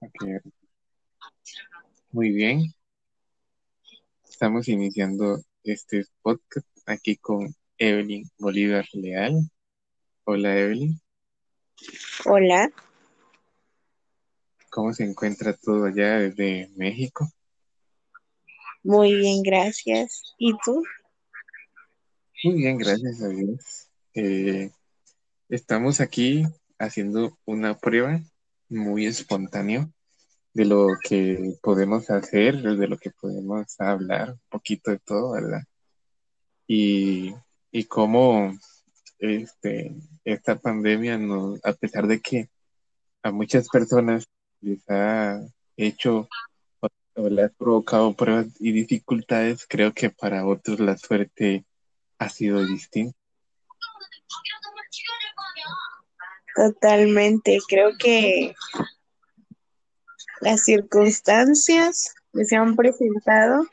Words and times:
Ok. 0.00 0.24
Muy 2.12 2.30
bien. 2.30 2.74
Estamos 4.28 4.66
iniciando 4.68 5.42
este 5.62 6.06
podcast 6.22 6.66
aquí 6.86 7.16
con 7.16 7.54
Evelyn 7.76 8.24
Bolívar 8.38 8.86
Leal. 8.94 9.50
Hola 10.24 10.56
Evelyn, 10.56 11.00
Hola, 12.24 12.70
¿cómo 14.70 14.92
se 14.94 15.04
encuentra 15.04 15.54
todo 15.54 15.86
allá 15.86 16.18
desde 16.18 16.70
México? 16.76 17.28
muy 18.82 19.14
bien, 19.14 19.42
gracias. 19.42 20.34
¿Y 20.38 20.56
tú? 20.64 20.82
Muy 22.44 22.54
bien, 22.54 22.78
gracias 22.78 23.22
a 23.22 23.28
Dios. 23.28 23.88
Eh, 24.14 24.70
estamos 25.48 26.00
aquí 26.00 26.44
haciendo 26.78 27.36
una 27.44 27.76
prueba 27.78 28.20
muy 28.70 29.06
espontánea 29.06 29.88
de 30.54 30.64
lo 30.64 30.88
que 31.02 31.56
podemos 31.62 32.10
hacer, 32.10 32.62
de 32.62 32.88
lo 32.88 32.98
que 32.98 33.10
podemos 33.10 33.78
hablar, 33.80 34.32
un 34.32 34.40
poquito 34.48 34.90
de 34.90 34.98
todo, 34.98 35.32
¿verdad? 35.32 35.62
Y, 36.66 37.34
y 37.70 37.84
cómo 37.84 38.52
este, 39.18 39.94
esta 40.24 40.58
pandemia, 40.58 41.18
nos, 41.18 41.64
a 41.64 41.72
pesar 41.72 42.06
de 42.06 42.20
que 42.20 42.48
a 43.22 43.30
muchas 43.32 43.68
personas 43.68 44.26
les 44.60 44.82
ha 44.88 45.40
hecho 45.76 46.28
o, 46.80 46.88
o 47.14 47.28
le 47.28 47.44
ha 47.44 47.48
provocado 47.50 48.14
pruebas 48.14 48.48
y 48.60 48.72
dificultades, 48.72 49.66
creo 49.68 49.92
que 49.92 50.10
para 50.10 50.46
otros 50.46 50.80
la 50.80 50.96
suerte 50.96 51.64
ha 52.18 52.28
sido 52.28 52.64
distinta. 52.64 53.19
Totalmente, 56.60 57.58
creo 57.66 57.92
que 57.98 58.54
las 60.42 60.62
circunstancias 60.62 62.14
que 62.34 62.44
se 62.44 62.54
han 62.54 62.76
presentado 62.76 63.66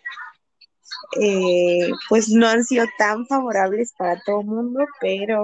eh, 1.20 1.92
pues 2.08 2.30
no 2.30 2.48
han 2.48 2.64
sido 2.64 2.86
tan 2.98 3.28
favorables 3.28 3.92
para 3.98 4.22
todo 4.26 4.40
el 4.40 4.48
mundo, 4.48 4.86
pero 5.02 5.44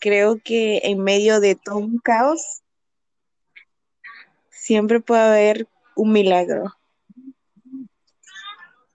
creo 0.00 0.40
que 0.42 0.80
en 0.84 1.02
medio 1.02 1.40
de 1.40 1.56
todo 1.56 1.76
un 1.76 1.98
caos 1.98 2.62
siempre 4.48 4.98
puede 5.00 5.20
haber 5.20 5.68
un 5.94 6.10
milagro. 6.10 6.72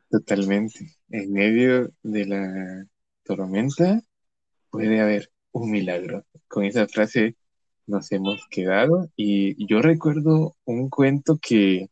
Totalmente. 0.09 0.97
En 1.09 1.31
medio 1.31 1.91
de 2.01 2.25
la 2.25 2.85
tormenta 3.23 4.01
puede 4.71 4.99
haber 4.99 5.32
un 5.53 5.71
milagro. 5.71 6.25
Con 6.49 6.65
esa 6.65 6.87
frase 6.87 7.35
nos 7.87 8.11
hemos 8.11 8.45
quedado 8.49 9.09
y 9.15 9.65
yo 9.67 9.81
recuerdo 9.81 10.55
un 10.65 10.89
cuento 10.89 11.39
que 11.41 11.89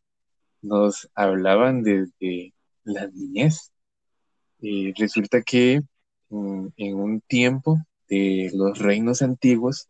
nos 0.62 1.10
hablaban 1.16 1.84
desde 1.84 2.54
la 2.84 3.08
niñez. 3.08 3.72
Y 4.60 4.94
resulta 4.94 5.42
que 5.42 5.82
mm, 6.30 6.68
en 6.78 6.96
un 6.96 7.22
tiempo 7.22 7.78
de 8.08 8.52
los 8.54 8.78
reinos 8.80 9.22
antiguos 9.22 9.88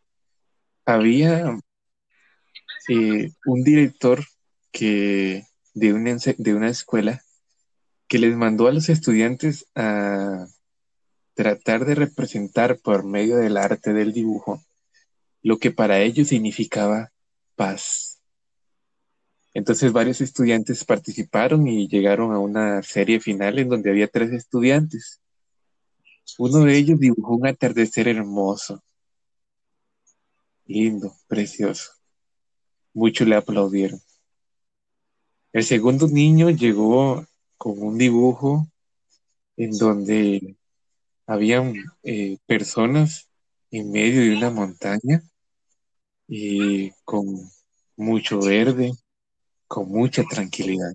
había 0.86 1.58
eh, 2.89 3.31
un 3.45 3.64
director 3.64 4.23
que 4.72 5.44
de 5.73 5.94
una, 5.94 6.17
de 6.38 6.53
una 6.55 6.69
escuela 6.69 7.22
que 8.08 8.19
les 8.19 8.36
mandó 8.36 8.67
a 8.67 8.73
los 8.73 8.89
estudiantes 8.89 9.66
a 9.75 10.45
tratar 11.42 11.86
de 11.86 11.95
representar 11.95 12.78
por 12.78 13.03
medio 13.03 13.38
del 13.38 13.58
arte 13.58 13.94
del 13.94 14.14
dibujo 14.14 14.61
lo 15.42 15.58
que 15.58 15.72
para 15.72 16.00
ellos 16.00 16.28
significaba 16.28 17.11
paz. 17.56 18.22
Entonces 19.56 19.92
varios 19.92 20.22
estudiantes 20.22 20.86
participaron 20.86 21.67
y 21.67 21.88
llegaron 21.88 22.31
a 22.31 22.38
una 22.38 22.83
serie 22.83 23.20
final 23.20 23.58
en 23.58 23.70
donde 23.70 23.89
había 23.89 24.08
tres 24.08 24.31
estudiantes. 24.33 25.20
Uno 26.38 26.60
de 26.60 26.77
ellos 26.77 26.99
dibujó 26.99 27.36
un 27.36 27.48
atardecer 27.48 28.08
hermoso, 28.08 28.83
lindo, 30.67 31.11
precioso. 31.27 31.89
Muchos 32.94 33.27
le 33.27 33.36
aplaudieron. 33.36 33.99
El 35.54 35.64
segundo 35.64 36.08
niño 36.08 36.52
llegó 36.52 37.26
con 37.58 37.82
un 37.82 37.98
dibujo 37.98 38.67
en 39.58 39.76
donde 39.76 40.55
habían 41.26 41.73
eh, 42.04 42.37
personas 42.45 43.30
en 43.71 43.92
medio 43.92 44.21
de 44.21 44.36
una 44.36 44.49
montaña 44.49 45.23
y 46.27 46.92
con 47.04 47.26
mucho 47.95 48.39
verde, 48.42 48.92
con 49.67 49.89
mucha 49.89 50.23
tranquilidad. 50.23 50.93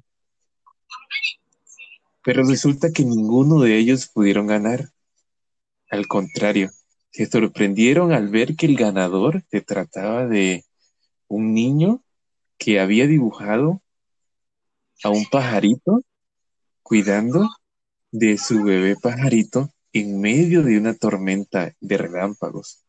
Pero 2.22 2.42
resulta 2.44 2.90
que 2.90 3.04
ninguno 3.04 3.60
de 3.60 3.78
ellos 3.78 4.08
pudieron 4.08 4.46
ganar. 4.46 4.90
Al 5.90 6.08
contrario, 6.08 6.70
se 7.10 7.26
sorprendieron 7.26 8.12
al 8.12 8.28
ver 8.28 8.56
que 8.56 8.66
el 8.66 8.76
ganador 8.76 9.44
se 9.50 9.60
trataba 9.60 10.26
de 10.26 10.64
un 11.28 11.54
niño 11.54 12.02
que 12.58 12.80
había 12.80 13.06
dibujado 13.06 13.80
a 15.04 15.10
un 15.10 15.24
pajarito 15.26 16.02
cuidando 16.82 17.48
de 18.10 18.38
su 18.38 18.62
bebé 18.62 18.96
pajarito 19.00 19.70
en 19.98 20.20
medio 20.20 20.62
de 20.62 20.76
una 20.76 20.92
tormenta 20.92 21.74
de 21.80 21.96
relámpagos. 21.96 22.84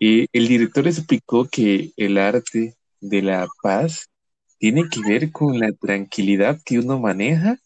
Y 0.00 0.26
el 0.32 0.48
director 0.48 0.88
explicó 0.88 1.46
que 1.48 1.92
el 1.96 2.18
arte 2.18 2.74
de 3.00 3.22
la 3.22 3.46
paz 3.62 4.10
tiene 4.58 4.88
que 4.88 5.00
ver 5.00 5.30
con 5.30 5.60
la 5.60 5.72
tranquilidad 5.72 6.60
que 6.64 6.80
uno 6.80 6.98
maneja 6.98 7.56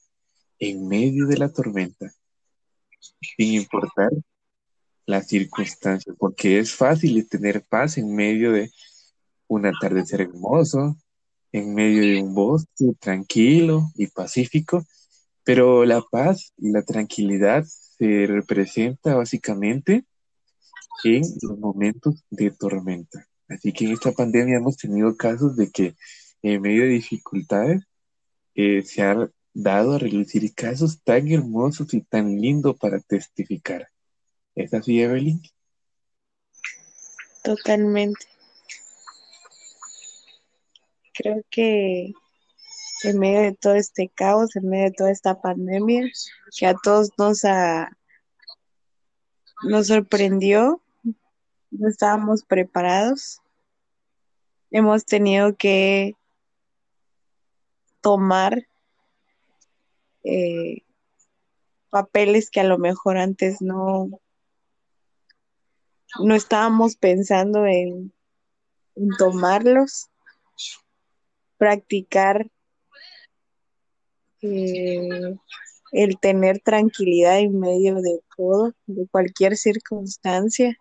en 0.58 0.86
medio 0.86 1.26
de 1.26 1.38
la 1.38 1.50
tormenta, 1.50 2.12
sin 3.00 3.54
importar 3.54 4.10
las 5.06 5.28
circunstancias, 5.28 6.14
porque 6.18 6.58
es 6.58 6.74
fácil 6.74 7.26
tener 7.30 7.64
paz 7.64 7.97
en 7.97 8.14
medio 8.14 8.53
de 8.53 8.70
un 9.47 9.64
atardecer 9.64 10.20
hermoso, 10.20 10.94
en 11.53 11.74
medio 11.74 12.03
de 12.03 12.22
un 12.22 12.34
bosque 12.34 12.92
tranquilo 13.00 13.91
y 13.94 14.08
pacífico, 14.08 14.84
pero 15.42 15.86
la 15.86 16.03
paz 16.03 16.53
y 16.58 16.70
la 16.70 16.82
tranquilidad 16.82 17.64
se 17.99 18.27
representa 18.27 19.15
básicamente 19.15 20.05
en 21.05 21.23
los 21.43 21.59
momentos 21.59 22.25
de 22.31 22.51
tormenta. 22.51 23.27
Así 23.49 23.73
que 23.73 23.87
en 23.87 23.93
esta 23.93 24.12
pandemia 24.12 24.59
hemos 24.59 24.77
tenido 24.77 25.17
casos 25.17 25.57
de 25.57 25.71
que 25.71 25.95
en 26.43 26.62
medio 26.62 26.83
de 26.83 26.89
dificultades 26.89 27.84
eh, 28.55 28.83
se 28.83 29.03
han 29.03 29.33
dado 29.53 29.95
a 29.95 29.99
relucir 29.99 30.53
casos 30.55 31.03
tan 31.03 31.29
hermosos 31.29 31.93
y 31.95 32.03
tan 32.03 32.41
lindos 32.41 32.77
para 32.79 33.01
testificar. 33.01 33.89
¿Es 34.55 34.75
así, 34.75 35.01
Evelyn? 35.01 35.41
Totalmente. 37.43 38.27
Creo 41.15 41.43
que 41.51 42.13
en 43.03 43.19
medio 43.19 43.41
de 43.43 43.53
todo 43.55 43.75
este 43.75 44.09
caos, 44.09 44.57
en 44.57 44.69
medio 44.69 44.84
de 44.87 44.93
toda 44.93 45.11
esta 45.11 45.41
pandemia, 45.41 46.09
que 46.57 46.67
a 46.67 46.75
todos 46.75 47.11
nos, 47.19 47.45
ha- 47.45 47.91
nos 49.69 49.89
sorprendió, 49.89 50.83
no 51.71 51.89
estábamos 51.89 52.45
preparados, 52.45 53.41
hemos 54.71 55.05
tenido 55.05 55.57
que 55.57 56.15
tomar 58.01 58.67
eh, 60.25 60.83
papeles 61.91 62.51
que 62.51 62.61
a 62.61 62.65
lo 62.65 62.78
mejor 62.78 63.17
antes 63.19 63.61
no, 63.61 64.09
no 66.21 66.34
estábamos 66.34 66.97
pensando 66.97 67.67
en, 67.67 68.13
en 68.97 69.09
tomarlos, 69.19 70.09
practicar 71.59 72.51
eh, 74.47 75.37
el 75.93 76.19
tener 76.19 76.60
tranquilidad 76.60 77.39
en 77.39 77.59
medio 77.59 77.97
de 77.97 78.21
todo, 78.37 78.72
de 78.87 79.07
cualquier 79.09 79.57
circunstancia, 79.57 80.77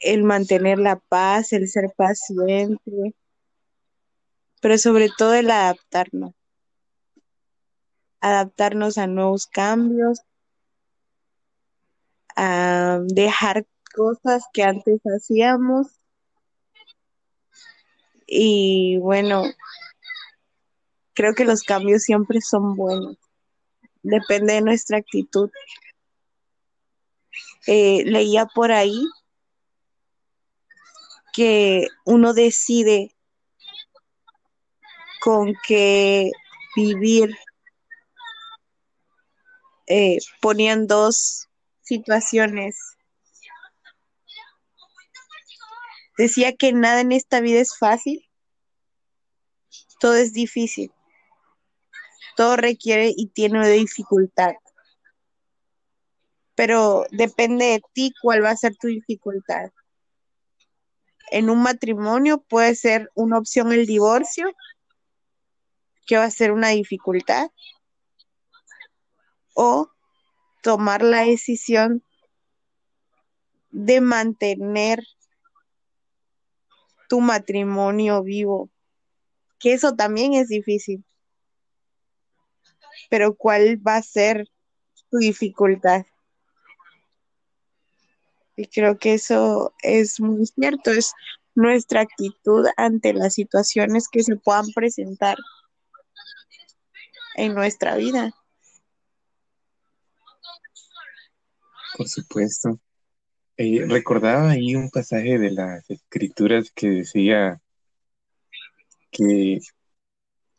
el 0.00 0.22
mantener 0.22 0.78
la 0.78 0.96
paz, 0.96 1.52
el 1.52 1.68
ser 1.68 1.92
paciente, 1.96 3.14
pero 4.60 4.78
sobre 4.78 5.08
todo 5.16 5.34
el 5.34 5.50
adaptarnos, 5.50 6.34
adaptarnos 8.20 8.98
a 8.98 9.06
nuevos 9.06 9.46
cambios, 9.46 10.20
a 12.36 13.00
dejar 13.06 13.66
cosas 13.94 14.44
que 14.52 14.62
antes 14.62 15.00
hacíamos. 15.04 16.00
Y 18.26 18.98
bueno, 18.98 19.42
creo 21.18 21.34
que 21.34 21.44
los 21.44 21.64
cambios 21.64 22.04
siempre 22.04 22.40
son 22.40 22.76
buenos, 22.76 23.16
depende 24.04 24.52
de 24.52 24.60
nuestra 24.60 24.98
actitud. 24.98 25.50
Eh, 27.66 28.04
leía 28.04 28.46
por 28.46 28.70
ahí 28.70 29.02
que 31.32 31.88
uno 32.04 32.34
decide 32.34 33.16
con 35.20 35.54
qué 35.66 36.30
vivir, 36.76 37.36
eh, 39.88 40.18
ponían 40.40 40.86
dos 40.86 41.48
situaciones. 41.80 42.78
Decía 46.16 46.54
que 46.54 46.72
nada 46.72 47.00
en 47.00 47.10
esta 47.10 47.40
vida 47.40 47.58
es 47.58 47.76
fácil, 47.76 48.24
todo 49.98 50.14
es 50.14 50.32
difícil, 50.32 50.92
todo 52.38 52.54
requiere 52.56 53.12
y 53.16 53.26
tiene 53.26 53.68
dificultad, 53.68 54.52
pero 56.54 57.04
depende 57.10 57.64
de 57.64 57.82
ti 57.92 58.12
cuál 58.22 58.44
va 58.44 58.50
a 58.50 58.56
ser 58.56 58.76
tu 58.76 58.86
dificultad. 58.86 59.72
En 61.32 61.50
un 61.50 61.60
matrimonio 61.60 62.38
puede 62.40 62.76
ser 62.76 63.10
una 63.16 63.38
opción 63.38 63.72
el 63.72 63.86
divorcio, 63.86 64.52
que 66.06 66.16
va 66.16 66.26
a 66.26 66.30
ser 66.30 66.52
una 66.52 66.68
dificultad, 66.68 67.50
o 69.54 69.90
tomar 70.62 71.02
la 71.02 71.24
decisión 71.24 72.04
de 73.72 74.00
mantener 74.00 75.02
tu 77.08 77.20
matrimonio 77.20 78.22
vivo, 78.22 78.70
que 79.58 79.72
eso 79.72 79.96
también 79.96 80.34
es 80.34 80.46
difícil. 80.46 81.04
Pero 83.08 83.34
¿cuál 83.34 83.80
va 83.86 83.96
a 83.96 84.02
ser 84.02 84.48
tu 85.10 85.18
dificultad? 85.18 86.04
Y 88.56 88.66
creo 88.66 88.98
que 88.98 89.14
eso 89.14 89.72
es 89.82 90.20
muy 90.20 90.46
cierto, 90.46 90.90
es 90.90 91.12
nuestra 91.54 92.00
actitud 92.00 92.66
ante 92.76 93.12
las 93.12 93.34
situaciones 93.34 94.08
que 94.08 94.22
se 94.22 94.36
puedan 94.36 94.66
presentar 94.74 95.36
en 97.36 97.54
nuestra 97.54 97.96
vida. 97.96 98.32
Por 101.96 102.08
supuesto. 102.08 102.78
Eh, 103.56 103.84
recordaba 103.88 104.50
ahí 104.50 104.76
un 104.76 104.88
pasaje 104.88 105.36
de 105.36 105.50
las 105.50 105.90
escrituras 105.90 106.70
que 106.72 106.88
decía 106.90 107.60
que 109.10 109.58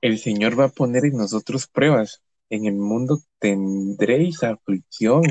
el 0.02 0.20
Señor 0.20 0.60
va 0.60 0.66
a 0.66 0.70
poner 0.70 1.06
en 1.06 1.16
nosotros 1.18 1.68
pruebas. 1.68 2.22
En 2.50 2.66
el 2.66 2.76
mundo 2.76 3.22
tendréis 3.38 4.44
aflicción. 4.44 5.22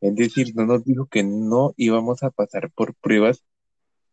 Es 0.00 0.14
decir, 0.14 0.54
no 0.54 0.66
nos 0.66 0.84
dijo 0.84 1.06
que 1.06 1.22
no 1.22 1.72
íbamos 1.78 2.22
a 2.22 2.30
pasar 2.30 2.70
por 2.70 2.94
pruebas 2.94 3.42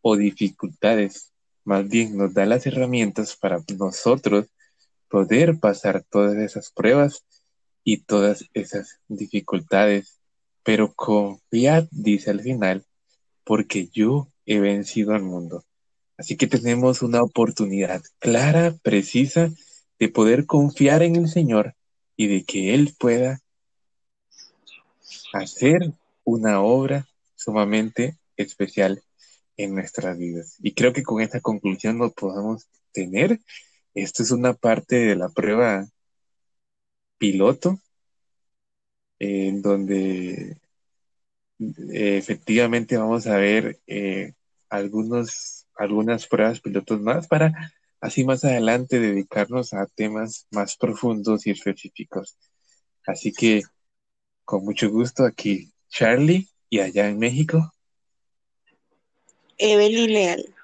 o 0.01 0.15
dificultades. 0.15 1.33
Más 1.65 1.89
bien 1.89 2.17
nos 2.17 2.33
da 2.33 2.45
las 2.45 2.65
herramientas 2.65 3.35
para 3.35 3.61
nosotros 3.77 4.47
poder 5.09 5.59
pasar 5.59 6.05
todas 6.09 6.37
esas 6.37 6.71
pruebas 6.71 7.25
y 7.83 8.03
todas 8.03 8.45
esas 8.53 8.99
dificultades. 9.09 10.19
Pero 10.63 10.93
confiad, 10.93 11.87
dice 11.91 12.31
al 12.31 12.39
final, 12.39 12.85
porque 13.43 13.89
yo 13.91 14.29
he 14.45 14.59
vencido 14.59 15.13
al 15.13 15.23
mundo. 15.23 15.65
Así 16.17 16.37
que 16.37 16.47
tenemos 16.47 17.01
una 17.01 17.21
oportunidad 17.23 18.01
clara, 18.19 18.73
precisa, 18.83 19.49
de 19.99 20.07
poder 20.07 20.45
confiar 20.45 21.03
en 21.03 21.17
el 21.17 21.27
Señor 21.27 21.75
y 22.21 22.27
de 22.27 22.43
que 22.43 22.75
Él 22.75 22.93
pueda 22.99 23.41
hacer 25.33 25.91
una 26.23 26.61
obra 26.61 27.07
sumamente 27.35 28.15
especial 28.37 29.01
en 29.57 29.73
nuestras 29.73 30.19
vidas. 30.19 30.55
Y 30.61 30.75
creo 30.75 30.93
que 30.93 31.01
con 31.01 31.19
esta 31.19 31.41
conclusión 31.41 31.97
lo 31.97 32.11
podemos 32.11 32.67
tener. 32.91 33.39
Esto 33.95 34.21
es 34.21 34.29
una 34.29 34.53
parte 34.53 34.97
de 34.97 35.15
la 35.15 35.29
prueba 35.29 35.87
piloto, 37.17 37.79
en 39.17 39.63
donde 39.63 40.57
eh, 41.57 42.17
efectivamente 42.17 42.97
vamos 42.97 43.25
a 43.25 43.37
ver 43.37 43.79
eh, 43.87 44.33
algunos, 44.69 45.65
algunas 45.75 46.27
pruebas 46.27 46.59
pilotos 46.59 47.01
más 47.01 47.27
para 47.27 47.73
así 48.01 48.25
más 48.25 48.43
adelante 48.43 48.99
dedicarnos 48.99 49.73
a 49.73 49.85
temas 49.85 50.47
más 50.51 50.75
profundos 50.75 51.47
y 51.47 51.51
específicos. 51.51 52.37
Así 53.05 53.31
que 53.31 53.61
con 54.43 54.65
mucho 54.65 54.89
gusto 54.89 55.23
aquí 55.23 55.71
Charlie 55.89 56.49
y 56.69 56.79
allá 56.79 57.07
en 57.07 57.19
México. 57.19 57.73
Evelyn 59.57 60.11
Leal. 60.11 60.55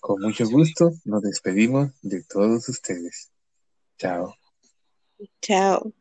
Con 0.00 0.22
mucho 0.22 0.48
gusto 0.48 0.92
nos 1.04 1.22
despedimos 1.22 1.90
de 2.02 2.22
todos 2.22 2.68
ustedes. 2.68 3.32
Chao. 3.98 4.34
Chao. 5.40 5.92